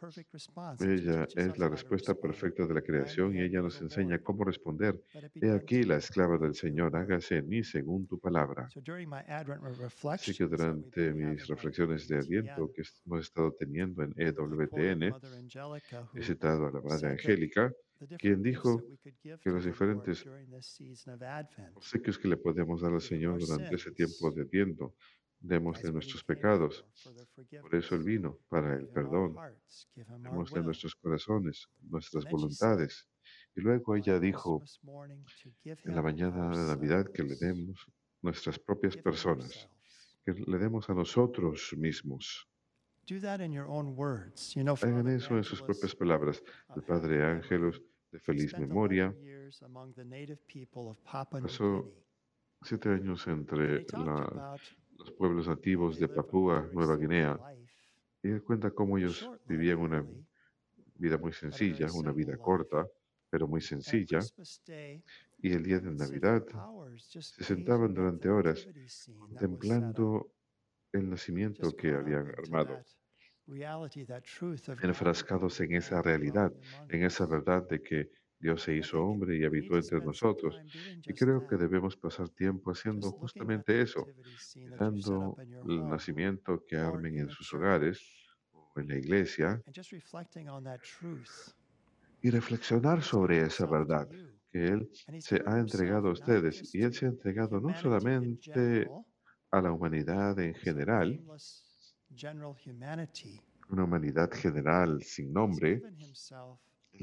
Ella 0.80 1.28
es 1.36 1.58
la 1.58 1.68
respuesta 1.68 2.14
perfecta 2.14 2.68
de 2.68 2.74
la 2.76 2.84
creación 2.84 3.36
y 3.36 3.42
ella 3.42 3.60
nos 3.62 3.82
enseña 3.82 4.20
cómo 4.20 4.44
responder. 4.44 5.04
He 5.34 5.50
aquí 5.50 5.84
la 5.84 5.98
esclava 5.98 6.38
del 6.38 6.54
Señor, 6.54 6.96
hágase 6.96 7.38
en 7.38 7.50
mí 7.50 7.64
según 7.64 8.06
tu 8.06 8.20
palabra. 8.20 8.70
Así 10.12 10.36
que 10.36 10.46
durante 10.46 11.12
mis 11.12 11.48
reflexiones 11.48 12.08
de 12.08 12.18
Adviento 12.20 12.72
que 12.72 12.84
hemos 13.06 13.22
estado 13.22 13.52
teniendo 13.54 14.04
en 14.04 14.14
EWTN, 14.16 15.04
he 16.14 16.22
citado 16.22 16.68
a 16.68 16.72
la 16.72 16.82
Madre 16.82 17.10
Angélica, 17.10 17.74
quien 18.20 18.44
dijo 18.44 18.80
que 19.42 19.50
los 19.50 19.66
diferentes 19.66 20.24
obsequios 21.74 22.20
que 22.20 22.28
le 22.28 22.38
podemos 22.38 22.82
dar 22.82 22.94
al 22.94 23.02
Señor 23.02 23.40
durante 23.40 23.74
ese 23.74 23.92
tiempo 23.92 24.30
de 24.30 24.46
Adviento 25.38 25.56
Démosle 25.56 25.92
nuestros 25.92 26.24
pecados. 26.24 26.86
Por 27.62 27.76
eso 27.76 27.96
Él 27.96 28.04
vino, 28.04 28.40
para 28.50 28.76
el 28.76 28.88
perdón. 28.88 29.36
Démosle 29.96 30.62
nuestros 30.64 30.96
corazones, 30.96 31.68
nuestras 31.82 32.26
voluntades. 32.26 33.08
Y 33.56 33.62
luego 33.62 33.96
ella 33.96 34.20
dijo 34.20 34.64
en 35.64 35.96
la 35.96 36.02
mañana 36.02 36.50
de 36.50 36.68
Navidad 36.68 37.12
que 37.12 37.24
le 37.24 37.36
demos 37.36 37.86
nuestras 38.22 38.60
propias 38.60 38.98
personas, 38.98 39.70
que 40.26 40.34
le 40.34 40.58
demos 40.58 40.90
a 40.90 40.94
nosotros 40.94 41.74
mismos. 41.78 42.48
Hagan 44.82 45.08
eso 45.08 45.38
en 45.38 45.44
sus 45.44 45.62
propias 45.62 45.96
palabras. 45.96 46.44
El 46.76 46.84
Padre 46.84 47.24
Ángelos, 47.24 47.82
de 48.12 48.20
feliz 48.20 48.58
memoria, 48.58 49.16
pasó 51.32 51.94
siete 52.64 52.90
años 52.90 53.28
entre 53.28 53.86
la 53.94 54.58
los 54.98 55.12
pueblos 55.12 55.48
nativos 55.48 56.00
de 56.00 56.08
Papúa 56.08 56.70
Nueva 56.74 56.98
Guinea. 56.98 57.40
Y 58.24 58.30
él 58.30 58.44
cuenta 58.44 58.72
cómo 58.72 58.98
ellos 58.98 59.30
vivían 59.46 59.80
una 59.80 60.06
vida 60.96 61.18
muy 61.18 61.32
sencilla, 61.32 61.88
una 61.94 62.12
vida 62.12 62.36
corta, 62.38 62.88
pero 63.30 63.48
muy 63.48 63.62
sencilla. 63.62 64.20
Y 65.40 65.52
el 65.54 65.64
día 65.64 65.80
de 65.80 65.92
Navidad 65.92 66.44
se 66.98 67.44
sentaban 67.44 67.94
durante 67.94 68.30
horas 68.30 68.68
contemplando 69.20 70.32
el 70.92 71.10
nacimiento 71.10 71.76
que 71.76 71.92
habían 71.94 72.28
armado, 72.30 72.82
enfrascados 74.82 75.60
en 75.60 75.76
esa 75.76 76.02
realidad, 76.02 76.52
en 76.90 77.04
esa 77.04 77.26
verdad 77.26 77.68
de 77.68 77.82
que 77.82 78.10
Dios 78.40 78.62
se 78.62 78.76
hizo 78.76 79.04
hombre 79.04 79.38
y 79.38 79.46
habitó 79.46 79.76
entre 79.76 80.00
nosotros. 80.00 80.60
Y 81.06 81.14
creo 81.14 81.48
que 81.48 81.58
debemos 81.58 81.98
pasar 81.98 82.30
tiempo 82.30 82.72
haciendo 82.72 83.12
justamente 83.12 83.82
eso, 83.82 84.06
dando 84.80 85.36
el 85.68 85.88
nacimiento 85.88 86.64
que 86.68 86.78
armen 86.78 87.18
en 87.20 87.30
sus 87.30 87.52
hogares 87.54 88.00
o 88.52 88.80
en 88.80 88.88
la 88.90 88.98
iglesia 88.98 89.62
y 92.22 92.30
reflexionar 92.30 93.02
sobre 93.04 93.42
esa 93.42 93.66
verdad 93.66 94.08
que 94.52 94.66
Él 94.66 94.90
se 95.20 95.42
ha 95.46 95.60
entregado 95.60 96.10
a 96.10 96.12
ustedes. 96.12 96.74
Y 96.74 96.82
Él 96.84 96.94
se 96.94 97.06
ha 97.06 97.10
entregado 97.10 97.60
no 97.60 97.74
solamente 97.76 98.88
a 99.52 99.62
la 99.62 99.72
humanidad 99.72 100.40
en 100.40 100.54
general, 100.56 101.20
una 103.70 103.84
humanidad 103.84 104.32
general 104.32 105.04
sin 105.04 105.34
nombre, 105.34 105.82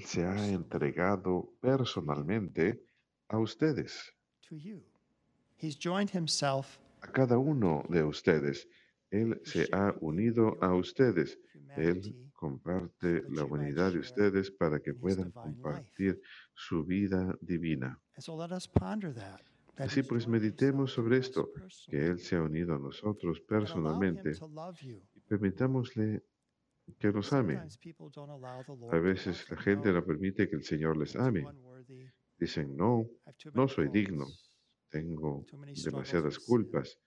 se 0.04 0.24
ha 0.24 0.48
entregado 0.48 1.52
personalmente 1.60 2.82
a 3.28 3.38
ustedes, 3.38 4.12
a 7.00 7.12
cada 7.12 7.38
uno 7.38 7.84
de 7.88 8.02
ustedes. 8.02 8.68
Él 9.10 9.40
se 9.44 9.68
ha 9.72 9.94
unido 10.00 10.56
a 10.60 10.74
ustedes. 10.74 11.38
Él 11.76 12.30
comparte 12.32 13.22
la 13.30 13.44
humanidad 13.44 13.92
de 13.92 14.00
ustedes 14.00 14.50
para 14.50 14.80
que 14.80 14.94
puedan 14.94 15.30
compartir 15.30 16.20
su 16.52 16.84
vida 16.84 17.36
divina. 17.40 18.00
Así 19.76 20.02
pues, 20.02 20.28
meditemos 20.28 20.92
sobre 20.92 21.18
esto, 21.18 21.50
que 21.88 22.06
Él 22.06 22.18
se 22.18 22.36
ha 22.36 22.42
unido 22.42 22.74
a 22.74 22.78
nosotros 22.78 23.40
personalmente 23.40 24.32
y 25.14 25.20
permitámosle 25.20 26.22
que 26.98 27.12
nos 27.12 27.32
ame. 27.32 27.60
A 28.90 28.98
veces 28.98 29.50
la 29.50 29.56
gente 29.56 29.92
no 29.92 30.04
permite 30.04 30.48
que 30.48 30.56
el 30.56 30.64
Señor 30.64 30.96
les 30.96 31.16
ame. 31.16 31.44
Dicen, 32.38 32.76
no, 32.76 33.06
no 33.52 33.68
soy 33.68 33.88
digno, 33.88 34.26
tengo 34.90 35.44
demasiadas 35.84 36.38
culpas, 36.38 36.98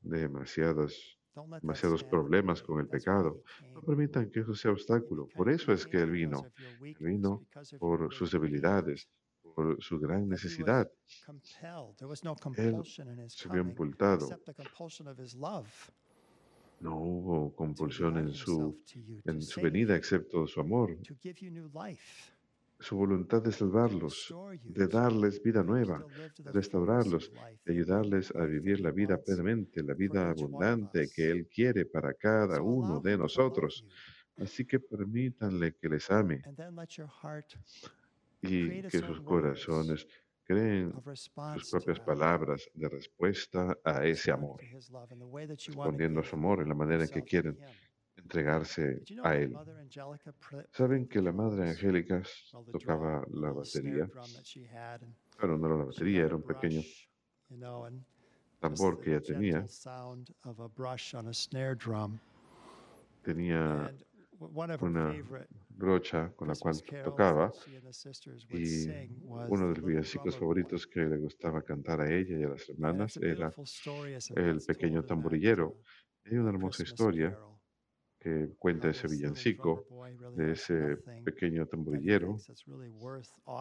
demasiados, 0.00 1.18
demasiados 1.60 2.04
problemas 2.04 2.62
con 2.62 2.80
el 2.80 2.88
pecado. 2.88 3.42
No 3.72 3.82
permitan 3.82 4.30
que 4.30 4.40
eso 4.40 4.54
sea 4.54 4.72
obstáculo. 4.72 5.28
Por 5.34 5.50
eso 5.50 5.72
es 5.72 5.86
que 5.86 5.98
Él 5.98 6.10
vino. 6.10 6.46
vino 7.00 7.46
por 7.78 8.12
sus 8.12 8.30
debilidades, 8.30 9.08
por 9.54 9.82
su 9.82 9.98
gran 9.98 10.28
necesidad. 10.28 10.90
Él 12.56 12.82
se 13.28 13.48
vio 13.48 13.62
impultado 13.62 14.28
no 16.80 16.96
hubo 16.98 17.54
compulsión 17.54 18.18
en 18.18 18.32
su, 18.32 18.78
en 19.24 19.42
su 19.42 19.60
venida 19.60 19.96
excepto 19.96 20.46
su 20.46 20.60
amor, 20.60 20.96
su 22.78 22.96
voluntad 22.96 23.42
de 23.42 23.52
salvarlos, 23.52 24.34
de 24.62 24.86
darles 24.86 25.42
vida 25.42 25.62
nueva, 25.62 26.04
de 26.38 26.52
restaurarlos, 26.52 27.32
de 27.64 27.72
ayudarles 27.72 28.34
a 28.34 28.44
vivir 28.44 28.80
la 28.80 28.90
vida 28.90 29.16
plenamente, 29.16 29.82
la 29.82 29.94
vida 29.94 30.30
abundante 30.30 31.08
que 31.14 31.30
Él 31.30 31.46
quiere 31.46 31.86
para 31.86 32.12
cada 32.14 32.60
uno 32.60 33.00
de 33.00 33.16
nosotros. 33.16 33.84
Así 34.36 34.66
que 34.66 34.78
permítanle 34.78 35.74
que 35.76 35.88
les 35.88 36.10
ame 36.10 36.42
y 38.42 38.82
que 38.82 38.98
sus 38.98 39.22
corazones 39.22 40.06
creen 40.46 40.92
sus 41.56 41.70
propias 41.70 42.00
palabras 42.00 42.68
de 42.72 42.88
respuesta 42.88 43.76
a 43.84 44.04
ese 44.04 44.30
amor, 44.30 44.60
respondiendo 45.66 46.20
a 46.20 46.24
su 46.24 46.36
amor 46.36 46.62
en 46.62 46.68
la 46.68 46.74
manera 46.74 47.04
en 47.04 47.10
que 47.10 47.22
quieren 47.22 47.58
entregarse 48.16 49.02
a 49.22 49.36
Él. 49.36 49.56
¿Saben 50.72 51.08
que 51.08 51.20
la 51.20 51.32
Madre 51.32 51.70
Angélica 51.70 52.22
tocaba 52.72 53.24
la 53.30 53.50
batería? 53.52 54.08
Bueno, 55.38 55.58
no 55.58 55.66
era 55.66 55.76
la 55.76 55.84
batería, 55.84 56.24
era 56.24 56.36
un 56.36 56.42
pequeño 56.42 56.80
tambor 58.60 59.00
que 59.00 59.10
ella 59.10 59.20
tenía. 59.20 59.66
Tenía 63.22 63.92
una 64.80 65.12
brocha 65.76 66.32
con 66.34 66.48
la 66.48 66.54
cual 66.54 66.82
tocaba 67.04 67.52
y 68.48 68.88
uno 69.24 69.68
de 69.68 69.74
los 69.74 69.84
villancicos 69.84 70.36
favoritos 70.36 70.86
que 70.86 71.00
le 71.00 71.18
gustaba 71.18 71.62
cantar 71.62 72.00
a 72.00 72.10
ella 72.10 72.38
y 72.38 72.44
a 72.44 72.48
las 72.48 72.68
hermanas 72.68 73.16
era 73.18 73.52
El 74.34 74.60
pequeño 74.66 75.04
tamborillero. 75.04 75.82
Hay 76.24 76.38
una 76.38 76.50
hermosa 76.50 76.82
historia 76.82 77.38
que 78.18 78.54
cuenta 78.58 78.88
ese 78.88 79.06
villancico 79.06 79.86
de 80.34 80.52
ese 80.52 80.96
pequeño 81.24 81.66
tamborillero 81.66 82.36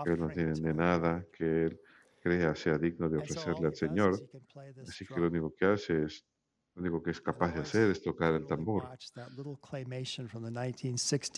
que 0.03 0.17
no 0.17 0.29
tiene 0.29 0.53
de 0.53 0.73
nada 0.73 1.25
que 1.31 1.65
él 1.65 1.81
crea 2.21 2.55
sea 2.55 2.77
digno 2.77 3.07
de 3.09 3.17
ofrecerle 3.17 3.67
al 3.67 3.75
Señor. 3.75 4.13
Así 4.87 5.05
que 5.05 5.19
lo 5.19 5.27
único 5.27 5.53
que 5.53 5.65
hace 5.65 6.03
es 6.05 6.25
lo 6.75 6.81
único 6.81 7.01
que 7.01 7.11
es 7.11 7.21
capaz 7.21 7.53
de 7.53 7.61
hacer 7.61 7.89
es 7.89 8.01
tocar 8.01 8.33
el 8.33 8.45
tambor. 8.45 8.85
A 8.85 8.97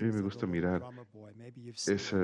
mí 0.04 0.12
me 0.12 0.22
gusta 0.22 0.48
mirar 0.48 0.82
ese, 1.88 2.18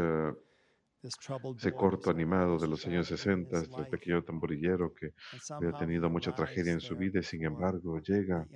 ese 1.04 1.74
corto 1.74 2.10
animado 2.10 2.58
de 2.58 2.68
los 2.68 2.86
años 2.88 3.08
60 3.08 3.62
del 3.62 3.88
pequeño 3.88 4.24
tamborillero 4.24 4.94
que 4.94 5.14
había 5.52 5.74
tenido 5.74 6.10
mucha 6.10 6.34
tragedia 6.34 6.74
en 6.74 6.82
su 6.82 6.98
vida 6.98 7.20
y 7.20 7.24
sin 7.24 7.46
embargo 7.46 8.00
llega 8.00 8.48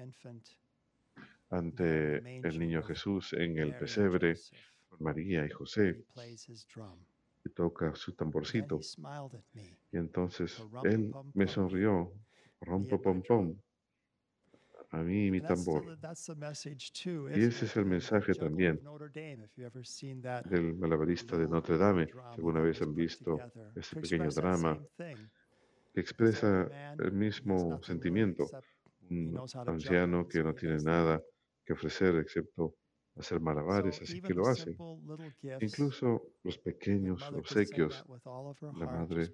ante 1.52 2.18
el 2.40 2.60
niño 2.60 2.82
Jesús 2.82 3.34
en 3.34 3.60
el 3.60 3.78
pesebre 3.78 4.34
con 4.90 5.04
María 5.04 5.46
y 5.46 5.50
José 5.52 6.04
y 7.46 7.50
toca 7.52 7.94
su 7.94 8.14
tamborcito. 8.16 8.80
Y 9.92 9.98
entonces 9.98 10.64
él 10.84 11.12
me 11.36 11.48
sonrió, 11.48 12.12
rompo 12.60 13.00
pom 13.00 13.22
pom 13.22 13.56
a 14.92 15.04
mí 15.04 15.32
mi 15.32 15.42
tambor. 15.42 15.98
Y 17.36 17.44
ese 17.44 17.66
es 17.66 17.76
el 17.76 17.86
mensaje 17.86 18.34
también 18.34 18.80
del 20.46 20.76
malabarista 20.76 21.38
de 21.38 21.48
Notre 21.48 21.78
Dame. 21.78 22.08
Si 22.08 22.14
alguna 22.38 22.62
vez 22.62 22.82
han 22.82 22.96
visto 22.96 23.38
ese 23.76 23.96
pequeño 24.00 24.30
drama 24.30 24.80
que 24.98 26.02
expresa 26.02 26.70
el 27.00 27.12
mismo 27.12 27.82
sentimiento. 27.84 28.46
Un 29.10 29.40
anciano 29.66 30.28
que 30.28 30.44
no 30.44 30.54
tiene 30.54 30.78
nada 30.84 31.22
que 31.66 31.74
ofrecer 31.74 32.16
excepto 32.16 32.76
hacer 33.16 33.40
malabares, 33.40 34.02
así 34.02 34.22
que 34.22 34.34
lo 34.34 34.48
hace. 34.48 34.76
Incluso 35.62 36.34
los 36.44 36.58
pequeños 36.60 37.24
obsequios, 37.32 38.06
la 38.78 38.86
madre 38.86 39.34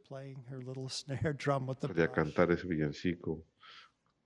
podía 1.82 2.12
cantar 2.12 2.52
ese 2.52 2.68
villancico 2.68 3.44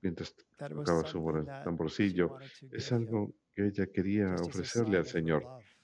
mientras 0.07 0.33
tocaba 0.57 1.05
su 1.05 1.19
tamborcillo, 1.65 2.37
es 2.71 2.91
algo 2.91 3.33
que 3.53 3.67
ella 3.67 3.85
quería 3.87 4.35
ofrecerle 4.35 4.97
al 4.97 5.05
Señor 5.05 5.41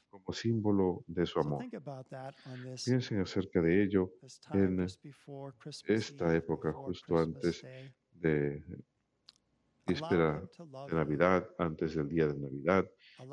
como 0.09 0.31
símbolo 0.31 1.03
de 1.07 1.25
su 1.25 1.39
amor. 1.39 1.65
Piensen 2.85 3.19
acerca 3.19 3.61
de 3.61 3.83
ello 3.83 4.13
en 4.53 4.87
esta 5.99 6.35
época, 6.35 6.71
justo 6.71 7.17
antes 7.17 7.65
de 8.11 8.63
víspera 9.85 10.41
de 10.87 10.93
Navidad, 11.01 11.49
antes 11.57 11.95
del 11.95 12.07
día 12.07 12.27
de 12.27 12.39
Navidad. 12.39 12.85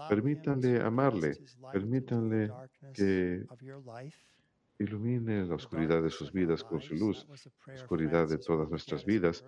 Permítanle 0.09 0.81
amarle, 0.81 1.31
permítanle 1.73 2.51
que 2.93 3.45
ilumine 4.81 5.45
la 5.45 5.57
oscuridad 5.57 6.03
de 6.03 6.11
sus 6.11 6.33
vidas 6.33 6.65
con 6.65 6.81
su 6.81 6.95
luz, 6.95 7.27
la 7.67 7.75
oscuridad 7.75 8.29
de 8.29 8.39
todas 8.39 8.69
nuestras 8.71 9.05
vidas. 9.05 9.45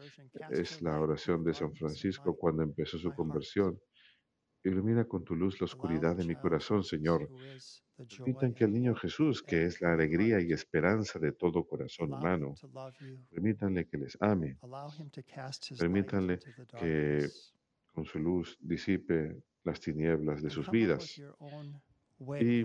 Es 0.51 0.83
la 0.83 1.01
oración 1.01 1.43
de 1.43 1.55
San 1.55 1.75
Francisco 1.75 2.37
cuando 2.37 2.63
empezó 2.63 2.99
su 2.99 3.13
conversión. 3.15 3.81
Ilumina 4.63 5.05
con 5.07 5.25
tu 5.25 5.35
luz 5.35 5.61
la 5.61 5.65
oscuridad 5.65 6.15
de 6.15 6.25
mi 6.25 6.37
corazón, 6.37 6.85
Señor. 6.85 7.29
Permitan 8.19 8.53
que 8.53 8.65
el 8.65 8.73
niño 8.73 8.95
Jesús, 8.95 9.43
que 9.43 9.65
es 9.65 9.81
la 9.81 9.95
alegría 9.95 10.41
y 10.41 10.53
esperanza 10.53 11.19
de 11.19 11.33
todo 11.33 11.65
corazón 11.65 12.13
humano, 12.13 12.55
permítanle 13.31 13.89
que 13.89 13.99
les 13.99 14.17
ame. 14.21 14.59
Permítanle 15.79 16.39
que 16.79 17.27
con 17.93 18.05
su 18.05 18.19
luz 18.19 18.59
disipe 18.61 19.43
las 19.65 19.81
tinieblas 19.81 20.43
de 20.43 20.51
sus 20.51 20.71
vidas. 20.71 21.21
Y 22.41 22.65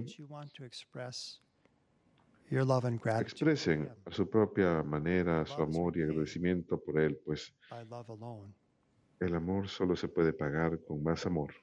expresen 3.20 3.90
a 4.06 4.12
su 4.12 4.30
propia 4.30 4.82
manera 4.84 5.46
su 5.46 5.62
amor 5.62 5.98
y 5.98 6.04
agradecimiento 6.04 6.80
por 6.80 7.00
Él, 7.00 7.20
pues 7.26 7.54
el 9.20 9.36
amor 9.36 9.68
solo 9.68 9.96
se 9.96 10.08
puede 10.08 10.34
pagar 10.34 10.80
con 10.86 11.04
más 11.04 11.26
amor. 11.26 11.54